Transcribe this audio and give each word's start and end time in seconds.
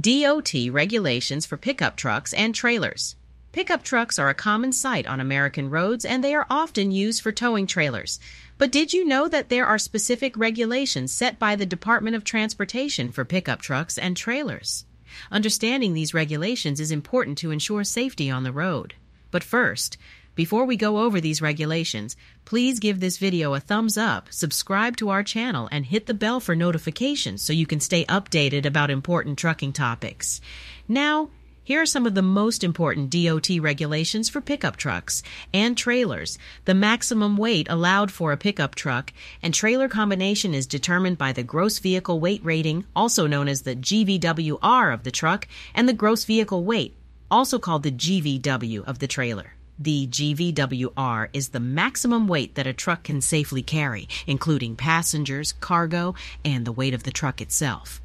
DOT 0.00 0.52
regulations 0.72 1.46
for 1.46 1.56
pickup 1.56 1.94
trucks 1.94 2.32
and 2.32 2.52
trailers. 2.52 3.14
Pickup 3.52 3.84
trucks 3.84 4.18
are 4.18 4.28
a 4.28 4.34
common 4.34 4.72
sight 4.72 5.06
on 5.06 5.20
American 5.20 5.70
roads 5.70 6.04
and 6.04 6.24
they 6.24 6.34
are 6.34 6.48
often 6.50 6.90
used 6.90 7.22
for 7.22 7.30
towing 7.30 7.64
trailers. 7.64 8.18
But 8.58 8.72
did 8.72 8.92
you 8.92 9.04
know 9.04 9.28
that 9.28 9.50
there 9.50 9.66
are 9.66 9.78
specific 9.78 10.36
regulations 10.36 11.12
set 11.12 11.38
by 11.38 11.54
the 11.54 11.64
Department 11.64 12.16
of 12.16 12.24
Transportation 12.24 13.12
for 13.12 13.24
pickup 13.24 13.62
trucks 13.62 13.96
and 13.96 14.16
trailers? 14.16 14.84
Understanding 15.30 15.94
these 15.94 16.12
regulations 16.12 16.80
is 16.80 16.90
important 16.90 17.38
to 17.38 17.52
ensure 17.52 17.84
safety 17.84 18.28
on 18.28 18.42
the 18.42 18.50
road. 18.50 18.94
But 19.30 19.44
first, 19.44 19.96
before 20.34 20.64
we 20.64 20.76
go 20.76 20.98
over 20.98 21.20
these 21.20 21.42
regulations, 21.42 22.16
please 22.44 22.80
give 22.80 23.00
this 23.00 23.18
video 23.18 23.54
a 23.54 23.60
thumbs 23.60 23.96
up, 23.96 24.26
subscribe 24.30 24.96
to 24.96 25.08
our 25.10 25.22
channel, 25.22 25.68
and 25.70 25.86
hit 25.86 26.06
the 26.06 26.14
bell 26.14 26.40
for 26.40 26.56
notifications 26.56 27.42
so 27.42 27.52
you 27.52 27.66
can 27.66 27.80
stay 27.80 28.04
updated 28.06 28.66
about 28.66 28.90
important 28.90 29.38
trucking 29.38 29.72
topics. 29.72 30.40
Now, 30.88 31.30
here 31.66 31.80
are 31.80 31.86
some 31.86 32.04
of 32.04 32.14
the 32.14 32.20
most 32.20 32.62
important 32.62 33.08
DOT 33.08 33.48
regulations 33.58 34.28
for 34.28 34.42
pickup 34.42 34.76
trucks 34.76 35.22
and 35.54 35.78
trailers. 35.78 36.36
The 36.66 36.74
maximum 36.74 37.38
weight 37.38 37.68
allowed 37.70 38.12
for 38.12 38.32
a 38.32 38.36
pickup 38.36 38.74
truck 38.74 39.14
and 39.42 39.54
trailer 39.54 39.88
combination 39.88 40.52
is 40.52 40.66
determined 40.66 41.16
by 41.16 41.32
the 41.32 41.42
gross 41.42 41.78
vehicle 41.78 42.20
weight 42.20 42.44
rating, 42.44 42.84
also 42.94 43.26
known 43.26 43.48
as 43.48 43.62
the 43.62 43.74
GVWR 43.74 44.92
of 44.92 45.04
the 45.04 45.10
truck, 45.10 45.48
and 45.74 45.88
the 45.88 45.94
gross 45.94 46.24
vehicle 46.24 46.64
weight, 46.64 46.96
also 47.30 47.58
called 47.58 47.82
the 47.82 47.90
GVW 47.90 48.84
of 48.84 48.98
the 48.98 49.08
trailer. 49.08 49.54
The 49.78 50.06
GVWR 50.06 51.30
is 51.32 51.48
the 51.48 51.58
maximum 51.58 52.28
weight 52.28 52.54
that 52.54 52.66
a 52.66 52.72
truck 52.72 53.02
can 53.02 53.20
safely 53.20 53.62
carry, 53.62 54.08
including 54.24 54.76
passengers, 54.76 55.52
cargo, 55.52 56.14
and 56.44 56.64
the 56.64 56.72
weight 56.72 56.94
of 56.94 57.02
the 57.02 57.10
truck 57.10 57.40
itself. 57.40 58.00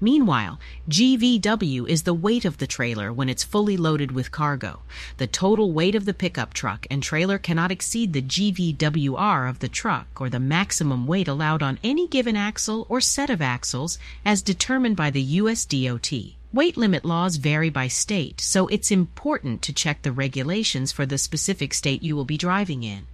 Meanwhile, 0.00 0.58
GVW 0.88 1.88
is 1.88 2.02
the 2.02 2.12
weight 2.12 2.44
of 2.44 2.58
the 2.58 2.66
trailer 2.66 3.12
when 3.12 3.28
it's 3.28 3.44
fully 3.44 3.76
loaded 3.76 4.12
with 4.12 4.32
cargo. 4.32 4.80
The 5.16 5.26
total 5.26 5.72
weight 5.72 5.94
of 5.94 6.04
the 6.04 6.12
pickup 6.12 6.52
truck 6.52 6.86
and 6.90 7.02
trailer 7.02 7.38
cannot 7.38 7.70
exceed 7.70 8.12
the 8.12 8.22
GVWR 8.22 9.48
of 9.48 9.60
the 9.60 9.68
truck 9.68 10.20
or 10.20 10.28
the 10.28 10.40
maximum 10.40 11.06
weight 11.06 11.28
allowed 11.28 11.62
on 11.62 11.78
any 11.84 12.08
given 12.08 12.36
axle 12.36 12.86
or 12.88 13.00
set 13.00 13.30
of 13.30 13.40
axles 13.40 13.98
as 14.24 14.42
determined 14.42 14.96
by 14.96 15.10
the 15.10 15.22
US 15.22 15.64
DOT. 15.64 16.12
Weight 16.52 16.76
limit 16.76 17.04
laws 17.04 17.36
vary 17.36 17.70
by 17.70 17.88
state, 17.88 18.40
so 18.40 18.68
it's 18.68 18.90
important 18.90 19.62
to 19.62 19.72
check 19.72 20.02
the 20.02 20.12
regulations 20.12 20.92
for 20.92 21.06
the 21.06 21.18
specific 21.18 21.74
state 21.74 22.02
you 22.02 22.14
will 22.14 22.24
be 22.24 22.36
driving 22.36 22.82
in. 22.82 23.06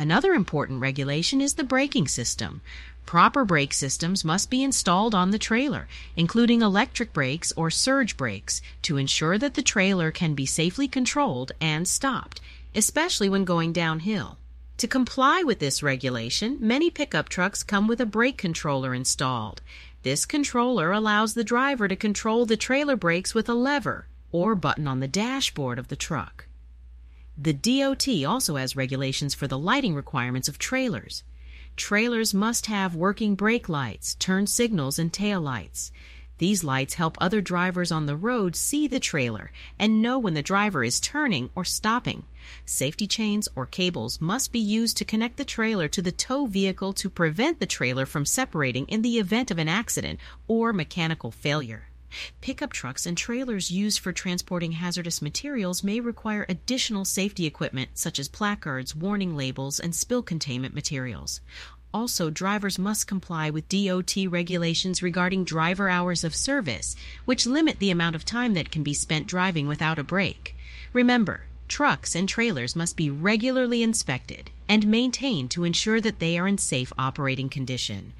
Another 0.00 0.32
important 0.32 0.80
regulation 0.80 1.42
is 1.42 1.56
the 1.56 1.62
braking 1.62 2.08
system. 2.08 2.62
Proper 3.04 3.44
brake 3.44 3.74
systems 3.74 4.24
must 4.24 4.48
be 4.48 4.62
installed 4.62 5.14
on 5.14 5.30
the 5.30 5.38
trailer, 5.38 5.88
including 6.16 6.62
electric 6.62 7.12
brakes 7.12 7.52
or 7.54 7.70
surge 7.70 8.16
brakes, 8.16 8.62
to 8.80 8.96
ensure 8.96 9.36
that 9.36 9.52
the 9.52 9.62
trailer 9.62 10.10
can 10.10 10.34
be 10.34 10.46
safely 10.46 10.88
controlled 10.88 11.52
and 11.60 11.86
stopped, 11.86 12.40
especially 12.74 13.28
when 13.28 13.44
going 13.44 13.74
downhill. 13.74 14.38
To 14.78 14.88
comply 14.88 15.42
with 15.44 15.58
this 15.58 15.82
regulation, 15.82 16.56
many 16.60 16.88
pickup 16.88 17.28
trucks 17.28 17.62
come 17.62 17.86
with 17.86 18.00
a 18.00 18.06
brake 18.06 18.38
controller 18.38 18.94
installed. 18.94 19.60
This 20.02 20.24
controller 20.24 20.92
allows 20.92 21.34
the 21.34 21.44
driver 21.44 21.88
to 21.88 21.94
control 21.94 22.46
the 22.46 22.56
trailer 22.56 22.96
brakes 22.96 23.34
with 23.34 23.50
a 23.50 23.54
lever 23.68 24.06
or 24.32 24.54
button 24.54 24.88
on 24.88 25.00
the 25.00 25.08
dashboard 25.08 25.78
of 25.78 25.88
the 25.88 25.94
truck. 25.94 26.46
The 27.38 27.52
DOT 27.52 28.06
also 28.26 28.56
has 28.56 28.76
regulations 28.76 29.34
for 29.34 29.46
the 29.46 29.58
lighting 29.58 29.94
requirements 29.94 30.48
of 30.48 30.58
trailers. 30.58 31.24
Trailers 31.76 32.34
must 32.34 32.66
have 32.66 32.94
working 32.94 33.34
brake 33.34 33.68
lights, 33.68 34.14
turn 34.16 34.46
signals, 34.46 34.98
and 34.98 35.12
tail 35.12 35.40
lights. 35.40 35.92
These 36.40 36.64
lights 36.64 36.94
help 36.94 37.18
other 37.20 37.42
drivers 37.42 37.92
on 37.92 38.06
the 38.06 38.16
road 38.16 38.56
see 38.56 38.88
the 38.88 38.98
trailer 38.98 39.52
and 39.78 40.00
know 40.00 40.18
when 40.18 40.32
the 40.32 40.42
driver 40.42 40.82
is 40.82 40.98
turning 40.98 41.50
or 41.54 41.66
stopping. 41.66 42.24
Safety 42.64 43.06
chains 43.06 43.46
or 43.54 43.66
cables 43.66 44.22
must 44.22 44.50
be 44.50 44.58
used 44.58 44.96
to 44.96 45.04
connect 45.04 45.36
the 45.36 45.44
trailer 45.44 45.86
to 45.88 46.00
the 46.00 46.12
tow 46.12 46.46
vehicle 46.46 46.94
to 46.94 47.10
prevent 47.10 47.60
the 47.60 47.66
trailer 47.66 48.06
from 48.06 48.24
separating 48.24 48.86
in 48.86 49.02
the 49.02 49.18
event 49.18 49.50
of 49.50 49.58
an 49.58 49.68
accident 49.68 50.18
or 50.48 50.72
mechanical 50.72 51.30
failure. 51.30 51.89
Pickup 52.40 52.72
trucks 52.72 53.06
and 53.06 53.16
trailers 53.16 53.70
used 53.70 54.00
for 54.00 54.12
transporting 54.12 54.72
hazardous 54.72 55.22
materials 55.22 55.84
may 55.84 56.00
require 56.00 56.46
additional 56.48 57.04
safety 57.04 57.46
equipment 57.46 57.90
such 57.94 58.18
as 58.18 58.28
placards, 58.28 58.94
warning 58.96 59.36
labels, 59.36 59.78
and 59.78 59.94
spill 59.94 60.22
containment 60.22 60.74
materials. 60.74 61.40
Also, 61.92 62.30
drivers 62.30 62.78
must 62.78 63.08
comply 63.08 63.50
with 63.50 63.68
DOT 63.68 64.14
regulations 64.28 65.02
regarding 65.02 65.44
driver 65.44 65.88
hours 65.88 66.22
of 66.22 66.34
service, 66.34 66.94
which 67.24 67.46
limit 67.46 67.78
the 67.80 67.90
amount 67.90 68.14
of 68.14 68.24
time 68.24 68.54
that 68.54 68.70
can 68.70 68.82
be 68.82 68.94
spent 68.94 69.26
driving 69.26 69.66
without 69.66 69.98
a 69.98 70.04
break. 70.04 70.54
Remember, 70.92 71.42
trucks 71.66 72.14
and 72.14 72.28
trailers 72.28 72.76
must 72.76 72.96
be 72.96 73.10
regularly 73.10 73.82
inspected 73.82 74.50
and 74.68 74.86
maintained 74.86 75.50
to 75.50 75.64
ensure 75.64 76.00
that 76.00 76.20
they 76.20 76.38
are 76.38 76.46
in 76.46 76.58
safe 76.58 76.92
operating 76.96 77.48
condition. 77.48 78.12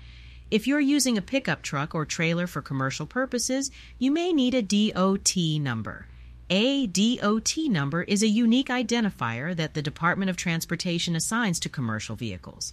If 0.50 0.66
you're 0.66 0.80
using 0.80 1.16
a 1.16 1.22
pickup 1.22 1.62
truck 1.62 1.94
or 1.94 2.04
trailer 2.04 2.48
for 2.48 2.60
commercial 2.60 3.06
purposes, 3.06 3.70
you 4.00 4.10
may 4.10 4.32
need 4.32 4.52
a 4.52 4.62
DOT 4.62 5.36
number. 5.60 6.06
A 6.52 6.88
DOT 6.88 7.56
number 7.68 8.02
is 8.02 8.24
a 8.24 8.28
unique 8.28 8.66
identifier 8.66 9.54
that 9.54 9.74
the 9.74 9.82
Department 9.82 10.28
of 10.28 10.36
Transportation 10.36 11.14
assigns 11.14 11.60
to 11.60 11.68
commercial 11.68 12.16
vehicles. 12.16 12.72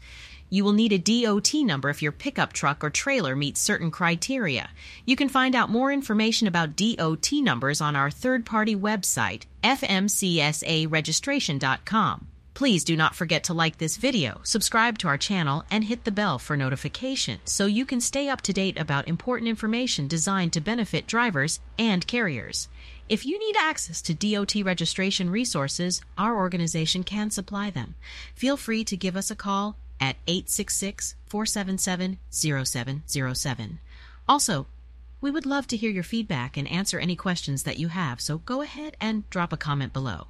You 0.50 0.64
will 0.64 0.74
need 0.74 0.92
a 0.92 0.98
DOT 0.98 1.54
number 1.54 1.90
if 1.90 2.02
your 2.02 2.12
pickup 2.12 2.52
truck 2.52 2.84
or 2.84 2.90
trailer 2.90 3.36
meets 3.36 3.62
certain 3.62 3.92
criteria. 3.92 4.72
You 5.06 5.16
can 5.16 5.30
find 5.30 5.54
out 5.54 5.70
more 5.70 5.92
information 5.92 6.48
about 6.48 6.76
DOT 6.76 7.32
numbers 7.34 7.80
on 7.80 7.96
our 7.96 8.10
third 8.10 8.44
party 8.44 8.76
website, 8.76 9.44
fmcsaregistration.com. 9.64 12.27
Please 12.58 12.84
do 12.84 12.98
not 12.98 13.14
forget 13.14 13.44
to 13.44 13.54
like 13.54 13.78
this 13.78 13.98
video, 13.98 14.42
subscribe 14.42 14.98
to 14.98 15.08
our 15.08 15.16
channel, 15.16 15.64
and 15.70 15.84
hit 15.84 16.06
the 16.06 16.12
bell 16.12 16.40
for 16.40 16.58
notifications 16.58 17.52
so 17.52 17.68
you 17.68 17.86
can 17.86 18.02
stay 18.02 18.28
up 18.30 18.42
to 18.42 18.52
date 18.52 18.80
about 18.80 19.08
important 19.08 19.48
information 19.48 20.08
designed 20.08 20.54
to 20.54 20.60
benefit 20.60 21.06
drivers 21.06 21.60
and 21.78 22.08
carriers. 22.08 22.68
If 23.08 23.28
you 23.28 23.38
need 23.38 23.56
access 23.60 24.02
to 24.02 24.16
DOT 24.16 24.56
registration 24.66 25.30
resources, 25.30 26.02
our 26.18 26.36
organization 26.36 27.04
can 27.04 27.30
supply 27.30 27.70
them. 27.70 27.94
Feel 28.34 28.58
free 28.58 28.84
to 28.86 28.98
give 28.98 29.16
us 29.16 29.30
a 29.30 29.36
call 29.36 29.78
at 30.02 30.16
866 30.26 31.14
477 31.28 32.18
0707. 32.32 33.80
Also, 34.28 34.66
we 35.22 35.30
would 35.30 35.46
love 35.46 35.68
to 35.68 35.78
hear 35.78 35.92
your 35.92 36.02
feedback 36.02 36.58
and 36.58 36.68
answer 36.68 36.98
any 36.98 37.16
questions 37.16 37.62
that 37.62 37.78
you 37.78 37.90
have, 37.90 38.20
so 38.20 38.40
go 38.40 38.64
ahead 38.64 38.98
and 39.00 39.30
drop 39.30 39.54
a 39.54 39.58
comment 39.58 39.94
below. 39.94 40.30